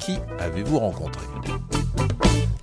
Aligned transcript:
qui 0.00 0.16
avez-vous 0.38 0.78
rencontré 0.78 1.26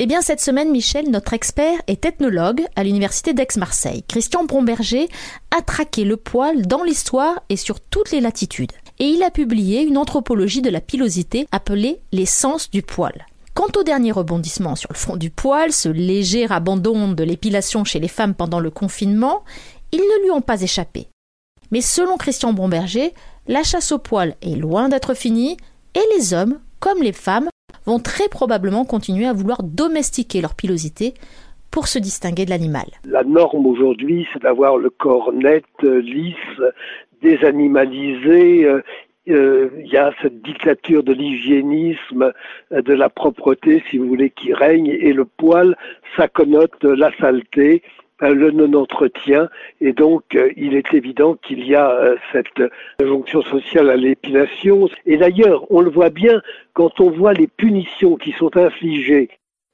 eh 0.03 0.07
bien, 0.07 0.21
cette 0.21 0.41
semaine, 0.41 0.71
Michel, 0.71 1.11
notre 1.11 1.33
expert 1.33 1.79
est 1.85 2.05
ethnologue 2.05 2.65
à 2.75 2.83
l'université 2.83 3.35
d'Aix-Marseille. 3.35 4.03
Christian 4.07 4.45
Bromberger 4.45 5.07
a 5.55 5.61
traqué 5.61 6.05
le 6.05 6.17
poil 6.17 6.65
dans 6.65 6.81
l'histoire 6.83 7.43
et 7.49 7.55
sur 7.55 7.79
toutes 7.79 8.09
les 8.09 8.19
latitudes. 8.19 8.71
Et 8.97 9.05
il 9.05 9.21
a 9.21 9.29
publié 9.29 9.83
une 9.83 9.99
anthropologie 9.99 10.63
de 10.63 10.71
la 10.71 10.81
pilosité 10.81 11.45
appelée 11.51 12.01
l'essence 12.11 12.71
du 12.71 12.81
poil. 12.81 13.27
Quant 13.53 13.67
au 13.77 13.83
dernier 13.83 14.11
rebondissement 14.11 14.75
sur 14.75 14.89
le 14.91 14.97
front 14.97 15.17
du 15.17 15.29
poil, 15.29 15.71
ce 15.71 15.89
léger 15.89 16.47
abandon 16.49 17.11
de 17.11 17.23
l'épilation 17.23 17.83
chez 17.83 17.99
les 17.99 18.07
femmes 18.07 18.33
pendant 18.33 18.59
le 18.59 18.71
confinement, 18.71 19.43
ils 19.91 19.99
ne 19.99 20.23
lui 20.23 20.31
ont 20.31 20.41
pas 20.41 20.63
échappé. 20.63 21.09
Mais 21.69 21.81
selon 21.81 22.17
Christian 22.17 22.53
Bromberger, 22.53 23.13
la 23.47 23.61
chasse 23.61 23.91
au 23.91 23.99
poil 23.99 24.35
est 24.41 24.55
loin 24.55 24.89
d'être 24.89 25.13
finie 25.13 25.57
et 25.93 26.17
les 26.17 26.33
hommes, 26.33 26.59
comme 26.81 27.01
les 27.01 27.13
femmes, 27.13 27.47
vont 27.85 27.99
très 27.99 28.27
probablement 28.27 28.83
continuer 28.83 29.25
à 29.25 29.33
vouloir 29.33 29.63
domestiquer 29.63 30.41
leur 30.41 30.55
pilosité 30.55 31.13
pour 31.71 31.87
se 31.87 31.99
distinguer 31.99 32.43
de 32.43 32.49
l'animal. 32.49 32.87
La 33.05 33.23
norme 33.23 33.65
aujourd'hui, 33.65 34.27
c'est 34.33 34.41
d'avoir 34.41 34.77
le 34.77 34.89
corps 34.89 35.31
net, 35.31 35.63
lisse, 35.81 36.35
désanimalisé. 37.21 38.65
Euh, 38.65 38.81
euh, 39.29 39.69
il 39.79 39.87
y 39.87 39.97
a 39.97 40.11
cette 40.21 40.41
dictature 40.41 41.03
de 41.03 41.13
l'hygiénisme, 41.13 42.33
euh, 42.71 42.81
de 42.81 42.93
la 42.93 43.09
propreté, 43.09 43.83
si 43.89 43.97
vous 43.97 44.07
voulez, 44.07 44.31
qui 44.31 44.51
règne, 44.53 44.87
et 44.87 45.13
le 45.13 45.25
poil, 45.25 45.77
ça 46.17 46.27
connote 46.27 46.83
la 46.83 47.15
saleté, 47.17 47.83
le 48.29 48.51
non-entretien. 48.51 49.49
Et 49.79 49.93
donc, 49.93 50.23
euh, 50.35 50.51
il 50.55 50.75
est 50.75 50.93
évident 50.93 51.35
qu'il 51.35 51.65
y 51.67 51.75
a 51.75 51.91
euh, 51.91 52.15
cette 52.31 52.63
injonction 53.01 53.41
sociale 53.41 53.89
à 53.89 53.95
l'épilation. 53.95 54.89
Et 55.05 55.17
d'ailleurs, 55.17 55.65
on 55.71 55.81
le 55.81 55.89
voit 55.89 56.09
bien 56.09 56.41
quand 56.73 56.99
on 56.99 57.09
voit 57.09 57.33
les 57.33 57.47
punitions 57.47 58.15
qui 58.15 58.31
sont 58.33 58.55
infligées 58.55 59.29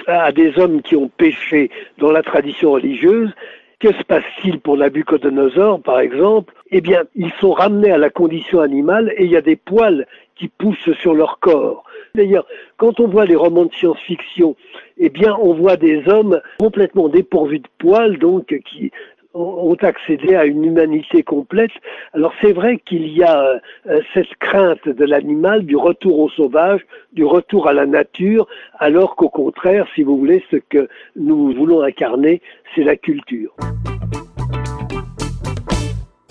à 0.06 0.32
des 0.32 0.58
hommes 0.58 0.82
qui 0.82 0.96
ont 0.96 1.10
péché 1.10 1.70
dans 1.98 2.12
la 2.12 2.24
tradition 2.24 2.72
religieuse. 2.72 3.34
Que 3.80 3.94
se 3.94 4.04
passe-t-il 4.04 4.60
pour 4.60 4.78
Nabucodonosor, 4.78 5.82
par 5.84 6.00
exemple? 6.00 6.54
Eh 6.72 6.82
bien, 6.82 7.04
ils 7.16 7.32
sont 7.40 7.52
ramenés 7.52 7.92
à 7.92 8.00
la 8.00 8.10
condition 8.10 8.60
animale 8.60 9.14
et 9.18 9.26
il 9.26 9.32
y 9.32 9.38
a 9.38 9.42
des 9.42 9.56
poils 9.56 10.08
qui 10.36 10.48
poussent 10.48 10.94
sur 11.00 11.14
leur 11.14 11.40
corps. 11.40 11.84
D'ailleurs, 12.16 12.46
quand 12.78 13.00
on 13.00 13.08
voit 13.08 13.26
les 13.26 13.36
romans 13.36 13.66
de 13.66 13.74
science-fiction, 13.74 14.56
eh 14.98 15.10
bien, 15.10 15.36
on 15.42 15.54
voit 15.54 15.78
des 15.78 16.08
hommes 16.08 16.42
complètement 16.60 17.10
dépourvus 17.10 17.60
de 17.60 17.68
poils, 17.78 18.18
donc 18.18 18.46
qui 18.66 18.92
ont 19.34 19.78
accédé 19.82 20.36
à 20.36 20.46
une 20.46 20.64
humanité 20.64 21.24
complète. 21.24 21.72
Alors 22.14 22.34
c'est 22.42 22.54
vrai 22.54 22.78
qu'il 22.78 23.08
y 23.10 23.24
a 23.24 23.62
euh, 23.88 24.02
cette 24.14 24.34
crainte 24.40 24.88
de 24.88 25.06
l'animal, 25.06 25.66
du 25.66 25.76
retour 25.76 26.20
au 26.20 26.30
sauvage, 26.30 26.82
du 27.14 27.24
retour 27.24 27.68
à 27.68 27.74
la 27.74 27.86
nature, 27.86 28.48
alors 28.80 29.16
qu'au 29.16 29.30
contraire, 29.30 29.86
si 29.96 30.04
vous 30.04 30.18
voulez, 30.18 30.44
ce 30.50 30.58
que 30.58 30.88
nous 31.16 31.54
voulons 31.54 31.82
incarner, 31.82 32.42
c'est 32.74 32.84
la 32.84 32.96
culture 32.96 33.56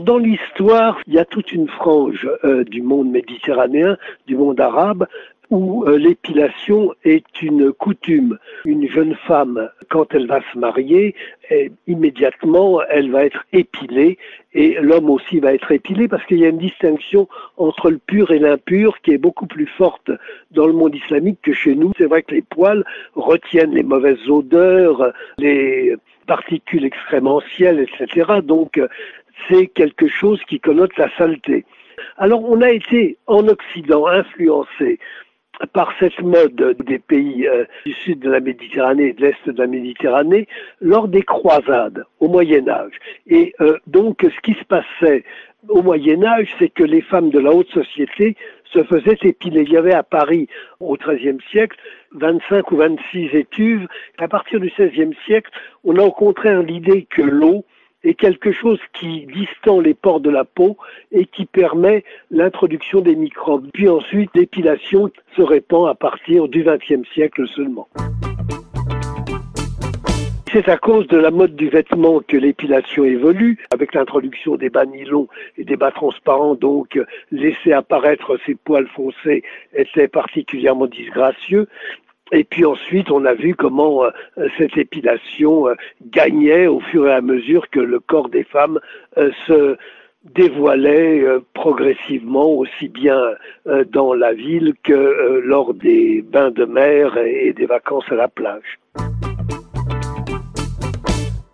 dans 0.07 0.19
l'histoire, 0.19 1.01
il 1.09 1.15
y 1.15 1.19
a 1.19 1.25
toute 1.25 1.51
une 1.53 1.69
frange 1.69 2.31
euh, 2.45 2.63
du 2.63 2.81
monde 2.81 3.11
méditerranéen, 3.11 3.99
du 4.29 4.37
monde 4.37 4.61
arabe, 4.61 5.09
où 5.51 5.85
euh, 5.85 5.97
l'épilation 5.99 6.93
est 7.05 7.43
une 7.43 7.73
coutume. 7.73 8.39
Une 8.65 8.89
jeune 8.89 9.15
femme, 9.27 9.71
quand 9.89 10.15
elle 10.15 10.27
va 10.27 10.41
se 10.53 10.59
marier, 10.59 11.15
immédiatement, 11.87 12.81
elle 12.91 13.11
va 13.11 13.25
être 13.25 13.45
épilée 13.53 14.19
et 14.53 14.79
l'homme 14.81 15.11
aussi 15.11 15.39
va 15.39 15.55
être 15.55 15.71
épilé 15.71 16.09
parce 16.09 16.25
qu'il 16.27 16.39
y 16.39 16.45
a 16.45 16.49
une 16.49 16.59
distinction 16.59 17.29
entre 17.57 17.91
le 17.91 17.99
pur 17.99 18.31
et 18.31 18.39
l'impur 18.39 19.01
qui 19.03 19.13
est 19.13 19.19
beaucoup 19.19 19.47
plus 19.47 19.67
forte 19.67 20.11
dans 20.51 20.67
le 20.67 20.73
monde 20.73 20.95
islamique 20.95 21.39
que 21.43 21.53
chez 21.53 21.75
nous. 21.75 21.93
C'est 21.99 22.07
vrai 22.07 22.23
que 22.23 22.35
les 22.35 22.43
poils 22.43 22.85
retiennent 23.15 23.75
les 23.75 23.83
mauvaises 23.83 24.29
odeurs, 24.29 25.13
les 25.39 25.95
particules 26.27 26.85
excrémentielles, 26.85 27.81
etc. 27.81 28.41
Donc, 28.43 28.81
c'est 29.49 29.67
quelque 29.67 30.09
chose 30.09 30.41
qui 30.49 30.59
connote 30.59 30.97
la 30.97 31.15
saleté. 31.17 31.65
Alors 32.19 32.45
on 32.45 32.61
a 32.61 32.71
été 32.71 33.17
en 33.27 33.47
Occident 33.49 34.07
influencé 34.07 34.99
par 35.73 35.93
cette 35.99 36.21
mode 36.21 36.77
des 36.85 36.99
pays 36.99 37.47
euh, 37.47 37.65
du 37.85 37.93
sud 37.93 38.21
de 38.21 38.31
la 38.31 38.41
Méditerranée 38.41 39.09
et 39.09 39.13
de 39.13 39.23
l'est 39.23 39.49
de 39.49 39.59
la 39.59 39.67
Méditerranée 39.67 40.47
lors 40.81 41.09
des 41.09 41.23
croisades 41.23 42.05
au 42.21 42.29
Moyen 42.29 42.69
Âge. 42.69 42.95
Et 43.27 43.55
euh, 43.61 43.79
donc 43.87 44.23
ce 44.23 44.41
qui 44.43 44.59
se 44.59 44.65
passait 44.65 45.25
au 45.69 45.83
Moyen 45.83 46.25
Âge, 46.25 46.49
c'est 46.59 46.69
que 46.69 46.85
les 46.85 47.01
femmes 47.01 47.31
de 47.31 47.39
la 47.39 47.51
haute 47.51 47.71
société 47.71 48.37
se 48.73 48.83
faisaient 48.85 49.19
épiler. 49.23 49.63
Il 49.63 49.73
y 49.73 49.77
avait 49.77 49.95
à 49.95 50.03
Paris 50.03 50.49
au 50.81 50.97
XIIIe 50.97 51.39
siècle 51.51 51.77
25 52.13 52.71
ou 52.73 52.77
26 52.77 53.35
étuves. 53.35 53.87
À 54.19 54.29
partir 54.29 54.61
du 54.61 54.73
XVIe 54.79 55.15
siècle, 55.27 55.51
on 55.85 55.97
a 55.97 56.03
rencontré 56.03 56.63
l'idée 56.63 57.07
que 57.09 57.23
l'eau 57.23 57.65
est 58.05 58.15
quelque 58.15 58.53
chose 58.53 58.79
qui 58.93 59.27
distend 59.27 59.81
les 59.81 59.95
pores 59.95 60.21
de 60.21 60.31
la 60.31 60.45
peau 60.45 60.77
et 61.13 61.27
qui 61.27 61.47
permet 61.47 62.05
l'introduction 62.31 63.01
des 63.01 63.17
microbes. 63.17 63.69
Puis 63.73 63.89
ensuite, 63.89 64.31
l'épilation 64.35 65.11
se 65.37 65.43
répand 65.43 65.89
à 65.89 65.95
partir 65.95 66.49
du 66.49 66.65
XXe 66.65 67.09
siècle 67.13 67.47
seulement. 67.49 67.89
C'est 70.53 70.69
à 70.69 70.79
cause 70.79 71.07
de 71.09 71.19
la 71.19 71.31
mode 71.31 71.57
du 71.57 71.69
vêtement 71.69 72.21
que 72.21 72.37
l'épilation 72.37 73.05
évolue, 73.05 73.59
avec 73.75 73.95
l'introduction 73.95 74.57
des 74.57 74.71
bas 74.71 74.87
nylons 74.87 75.29
et 75.59 75.65
des 75.65 75.77
bas 75.77 75.91
transparents, 75.91 76.55
donc 76.55 76.99
laisser 77.31 77.73
apparaître 77.73 78.39
ces 78.47 78.55
poils 78.55 78.87
foncés 78.87 79.43
était 79.75 80.09
particulièrement 80.09 80.87
disgracieux. 80.87 81.69
Et 82.33 82.45
puis 82.45 82.65
ensuite, 82.65 83.11
on 83.11 83.25
a 83.25 83.35
vu 83.35 83.55
comment 83.55 84.05
euh, 84.05 84.11
cette 84.59 84.77
épilation 84.77 85.69
euh, 85.69 85.75
gagnait 86.11 86.67
au 86.67 86.81
fur 86.81 87.07
et 87.07 87.13
à 87.13 87.21
mesure 87.21 87.71
que 87.71 87.81
le 87.81 88.01
corps 88.01 88.29
des 88.29 88.45
femmes 88.45 88.81
euh, 89.17 89.31
se 89.47 89.77
dévoilait 90.35 91.25
progressivement 91.55 92.49
aussi 92.49 92.89
bien 92.89 93.17
dans 93.93 94.13
la 94.13 94.33
ville 94.33 94.75
que 94.83 95.41
lors 95.45 95.73
des 95.73 96.21
bains 96.21 96.51
de 96.51 96.65
mer 96.65 97.17
et 97.17 97.53
des 97.53 97.67
vacances 97.67 98.11
à 98.11 98.17
la 98.17 98.27
plage 98.27 98.81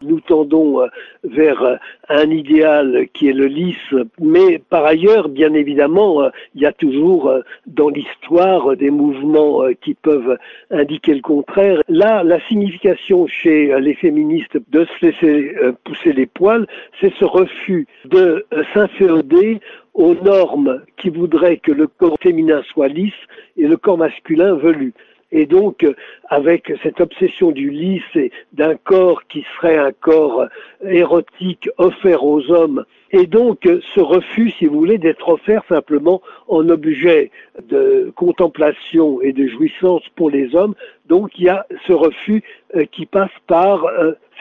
nous 0.03 0.21
tendons 0.21 0.83
euh, 0.83 0.87
vers 1.25 1.63
euh, 1.63 1.77
un 2.09 2.31
idéal 2.31 3.07
qui 3.13 3.29
est 3.29 3.33
le 3.33 3.47
lisse, 3.47 3.95
mais 4.21 4.61
par 4.71 4.85
ailleurs, 4.85 5.29
bien 5.29 5.55
évidemment, 5.55 6.23
euh, 6.23 6.31
il 6.55 6.63
y 6.63 6.67
a 6.67 6.73
toujours 6.73 7.33
dans 7.67 7.89
l'histoire 7.89 8.77
des 8.77 8.91
mouvements 8.91 9.63
qui 9.81 9.95
peuvent 9.95 10.39
indiquer 10.71 11.15
le 11.15 11.21
contraire. 11.21 11.83
Là, 11.89 12.23
la 12.25 12.41
signification 12.49 13.27
chez 13.27 13.79
les 13.81 13.95
féministes 13.95 14.59
de 14.71 14.85
se 14.85 15.07
laisser 15.07 15.55
pousser 15.85 16.13
les 16.13 16.27
poils, 16.27 16.67
c'est 17.01 17.13
ce 17.15 17.25
refus 17.25 17.87
de 18.05 18.45
s'inféoder 18.75 19.61
aux 19.95 20.15
normes 20.15 20.83
qui 20.97 21.11
voudraient 21.11 21.59
que 21.59 21.73
le 21.73 21.87
corps 21.87 22.17
féminin 22.21 22.63
soit 22.73 22.89
lisse 22.89 23.13
et 23.57 23.67
le 23.67 23.77
corps 23.77 23.99
masculin 23.99 24.55
velu. 24.55 24.93
Et 25.33 25.47
donc, 25.47 25.83
euh, 25.83 25.95
avec 26.29 26.73
cette 26.83 27.01
obsession 27.01 27.51
du 27.51 27.71
lys 27.71 28.03
et 28.15 28.31
d'un 28.53 28.77
corps 28.77 29.23
qui 29.29 29.45
serait 29.57 29.79
un 29.79 29.93
corps 29.93 30.47
érotique 30.85 31.69
offert 31.79 32.25
aux 32.25 32.51
hommes, 32.51 32.85
et 33.11 33.27
donc 33.27 33.67
euh, 33.67 33.81
ce 33.95 34.01
refus, 34.01 34.51
si 34.59 34.67
vous 34.67 34.79
voulez, 34.79 34.99
d'être 34.99 35.29
offert 35.29 35.63
simplement 35.69 36.23
en 36.49 36.69
objet 36.69 37.31
de 37.69 38.13
contemplation 38.15 39.21
et 39.23 39.33
de 39.33 39.47
jouissance 39.47 40.03
pour 40.17 40.31
les 40.31 40.55
hommes, 40.55 40.75
donc 41.13 41.39
il 41.39 41.45
y 41.45 41.49
a 41.51 41.67
ce 41.87 41.93
refus 41.93 42.43
euh, 42.75 42.87
qui 42.91 43.05
passe 43.05 43.37
par 43.47 43.85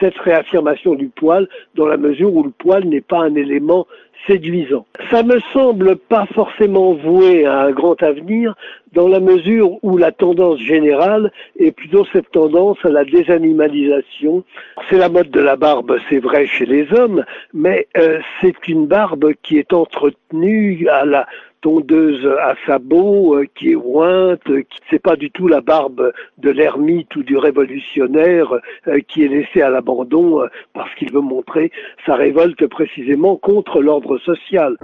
cette 0.00 0.16
réaffirmation 0.18 0.94
du 0.94 1.08
poil, 1.08 1.46
dans 1.74 1.86
la 1.86 1.98
mesure 1.98 2.34
où 2.34 2.42
le 2.42 2.50
poil 2.50 2.84
n'est 2.84 3.02
pas 3.02 3.20
un 3.20 3.34
élément 3.34 3.86
séduisant. 4.26 4.86
Ça 5.10 5.22
me 5.22 5.38
semble 5.52 5.96
pas 5.96 6.26
forcément 6.34 6.94
voué 6.94 7.44
à 7.44 7.62
un 7.62 7.72
grand 7.72 8.02
avenir 8.02 8.54
dans 8.92 9.08
la 9.08 9.20
mesure 9.20 9.72
où 9.82 9.98
la 9.98 10.12
tendance 10.12 10.60
générale 10.60 11.30
est 11.58 11.72
plutôt 11.72 12.06
cette 12.12 12.30
tendance 12.30 12.78
à 12.84 12.88
la 12.88 13.04
désanimalisation. 13.04 14.44
C'est 14.88 14.98
la 14.98 15.10
mode 15.10 15.30
de 15.30 15.40
la 15.40 15.56
barbe, 15.56 15.98
c'est 16.08 16.20
vrai 16.20 16.46
chez 16.46 16.66
les 16.66 16.90
hommes, 16.92 17.24
mais 17.52 17.86
euh, 17.98 18.20
c'est 18.40 18.66
une 18.66 18.86
barbe 18.86 19.32
qui 19.42 19.58
est 19.58 19.72
entretenue 19.72 20.88
à 20.88 21.04
la 21.04 21.26
tondeuse 21.62 22.26
à 22.40 22.54
sabot 22.66 23.36
euh, 23.36 23.46
qui 23.54 23.72
est 23.72 23.76
ointe, 23.76 24.42
c'est 24.90 24.98
pas 25.00 25.16
du 25.16 25.30
tout 25.30 25.48
la 25.48 25.62
barbe 25.62 26.12
de 26.38 26.50
l'ermite 26.50 27.16
ou 27.16 27.22
du 27.22 27.38
révolutionnaire 27.38 28.52
euh, 28.88 29.00
qui 29.08 29.24
est 29.24 29.28
laissé 29.28 29.62
à 29.62 29.70
l'abandon 29.70 30.42
parce 30.74 30.94
qu'il 30.96 31.10
veut 31.12 31.20
montrer 31.20 31.72
sa 32.04 32.16
révolte 32.16 32.66
précisément 32.66 33.36
contre 33.36 33.80
l'ordre 33.80 34.18
social. 34.18 34.76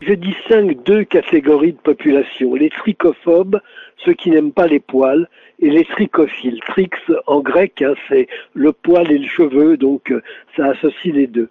Je 0.00 0.14
distingue 0.14 0.82
deux 0.84 1.04
catégories 1.04 1.72
de 1.72 1.78
population, 1.78 2.54
les 2.54 2.70
trichophobes, 2.70 3.60
ceux 3.98 4.14
qui 4.14 4.30
n'aiment 4.30 4.52
pas 4.52 4.66
les 4.66 4.80
poils, 4.80 5.28
et 5.60 5.70
les 5.70 5.84
trichophiles. 5.84 6.60
Trix 6.66 6.90
en 7.26 7.40
grec, 7.40 7.82
hein, 7.82 7.94
c'est 8.08 8.26
le 8.54 8.72
poil 8.72 9.10
et 9.12 9.18
le 9.18 9.28
cheveu, 9.28 9.76
donc 9.76 10.12
ça 10.56 10.68
associe 10.68 11.14
les 11.14 11.26
deux. 11.26 11.48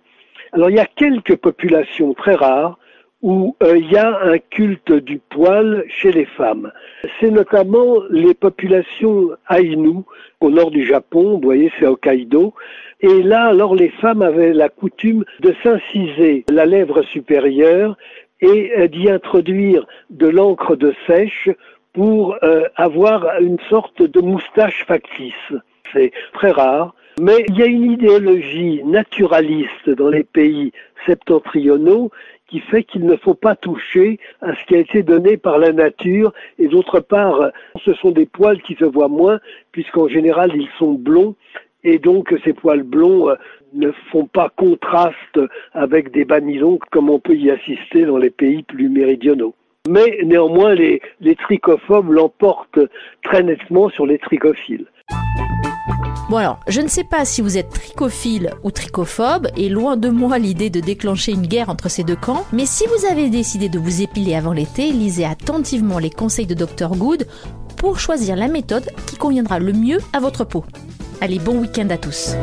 Alors 0.53 0.69
il 0.69 0.75
y 0.77 0.79
a 0.79 0.85
quelques 0.85 1.35
populations 1.35 2.13
très 2.13 2.35
rares 2.35 2.77
où 3.21 3.55
euh, 3.63 3.77
il 3.77 3.91
y 3.91 3.97
a 3.97 4.17
un 4.23 4.37
culte 4.37 4.93
du 4.93 5.19
poil 5.19 5.83
chez 5.89 6.11
les 6.11 6.25
femmes. 6.25 6.71
C'est 7.19 7.31
notamment 7.31 7.97
les 8.09 8.33
populations 8.33 9.31
Ainu 9.49 10.03
au 10.39 10.49
nord 10.49 10.71
du 10.71 10.85
Japon, 10.85 11.33
vous 11.33 11.41
voyez 11.41 11.71
c'est 11.77 11.85
Hokkaido, 11.85 12.53
et 13.01 13.21
là 13.21 13.45
alors 13.45 13.75
les 13.75 13.89
femmes 13.89 14.21
avaient 14.21 14.53
la 14.53 14.69
coutume 14.69 15.25
de 15.41 15.53
s'inciser 15.61 16.45
la 16.49 16.65
lèvre 16.65 17.01
supérieure 17.03 17.97
et 18.41 18.71
euh, 18.77 18.87
d'y 18.87 19.09
introduire 19.09 19.85
de 20.09 20.27
l'encre 20.27 20.75
de 20.75 20.93
sèche 21.05 21.49
pour 21.93 22.37
euh, 22.43 22.63
avoir 22.75 23.39
une 23.41 23.59
sorte 23.69 24.01
de 24.01 24.21
moustache 24.21 24.85
factice. 24.85 25.33
C'est 25.91 26.11
très 26.33 26.51
rare. 26.51 26.93
Mais 27.21 27.43
il 27.49 27.59
y 27.59 27.63
a 27.63 27.65
une 27.65 27.91
idéologie 27.91 28.81
naturaliste 28.85 29.89
dans 29.89 30.07
les 30.07 30.23
pays 30.23 30.71
septentrionaux 31.05 32.11
qui 32.47 32.61
fait 32.61 32.85
qu'il 32.85 33.05
ne 33.05 33.17
faut 33.17 33.33
pas 33.33 33.57
toucher 33.57 34.19
à 34.39 34.55
ce 34.55 34.63
qui 34.63 34.75
a 34.75 34.79
été 34.79 35.03
donné 35.03 35.35
par 35.35 35.57
la 35.57 35.73
nature 35.73 36.31
et 36.59 36.69
d'autre 36.69 37.01
part, 37.01 37.51
ce 37.83 37.93
sont 37.95 38.11
des 38.11 38.25
poils 38.25 38.61
qui 38.61 38.75
se 38.75 38.85
voient 38.85 39.09
moins 39.09 39.41
puisqu'en 39.73 40.07
général 40.07 40.51
ils 40.55 40.69
sont 40.77 40.93
blonds 40.93 41.35
et 41.83 41.99
donc 41.99 42.33
ces 42.45 42.53
poils 42.53 42.83
blonds 42.83 43.31
euh, 43.31 43.35
ne 43.73 43.91
font 44.13 44.25
pas 44.25 44.49
contraste 44.55 45.41
avec 45.73 46.11
des 46.11 46.23
bannisons 46.23 46.79
comme 46.89 47.09
on 47.09 47.19
peut 47.19 47.35
y 47.35 47.51
assister 47.51 48.05
dans 48.05 48.17
les 48.17 48.29
pays 48.29 48.63
plus 48.63 48.87
méridionaux. 48.87 49.55
Mais 49.89 50.19
néanmoins, 50.23 50.73
les, 50.73 51.01
les 51.19 51.35
trichophobes 51.35 52.11
l'emportent 52.11 52.79
très 53.23 53.43
nettement 53.43 53.89
sur 53.89 54.05
les 54.05 54.19
trichophiles. 54.19 54.85
Bon 56.29 56.37
alors, 56.37 56.59
je 56.67 56.79
ne 56.79 56.87
sais 56.87 57.03
pas 57.03 57.25
si 57.25 57.41
vous 57.41 57.57
êtes 57.57 57.71
trichophile 57.71 58.51
ou 58.63 58.69
trichophobe, 58.69 59.47
et 59.57 59.67
loin 59.67 59.97
de 59.97 60.09
moi 60.09 60.37
l'idée 60.37 60.69
de 60.69 60.79
déclencher 60.79 61.31
une 61.31 61.47
guerre 61.47 61.69
entre 61.69 61.89
ces 61.89 62.03
deux 62.03 62.15
camps, 62.15 62.45
mais 62.53 62.67
si 62.67 62.85
vous 62.85 63.07
avez 63.07 63.31
décidé 63.31 63.67
de 63.67 63.79
vous 63.79 64.03
épiler 64.03 64.35
avant 64.35 64.53
l'été, 64.53 64.91
lisez 64.91 65.25
attentivement 65.25 65.97
les 65.97 66.11
conseils 66.11 66.45
de 66.45 66.53
Dr 66.53 66.89
Good 66.95 67.27
pour 67.77 67.99
choisir 67.99 68.35
la 68.35 68.47
méthode 68.47 68.91
qui 69.07 69.15
conviendra 69.15 69.57
le 69.57 69.73
mieux 69.73 69.97
à 70.13 70.19
votre 70.19 70.43
peau. 70.43 70.63
Allez, 71.19 71.39
bon 71.39 71.57
week-end 71.57 71.89
à 71.89 71.97
tous 71.97 72.35